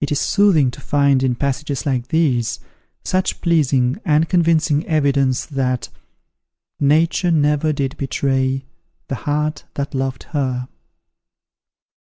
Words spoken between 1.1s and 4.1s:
in passages like these, such pleasing